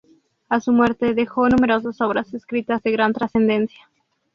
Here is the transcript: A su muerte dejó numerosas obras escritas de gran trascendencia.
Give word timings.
A 0.49 0.59
su 0.59 0.71
muerte 0.71 1.13
dejó 1.13 1.47
numerosas 1.47 2.01
obras 2.01 2.33
escritas 2.33 2.81
de 2.81 2.91
gran 2.91 3.13
trascendencia. 3.13 3.87